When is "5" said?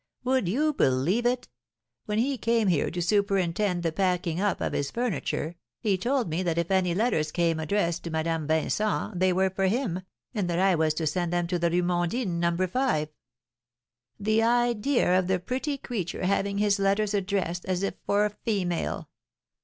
12.65-13.09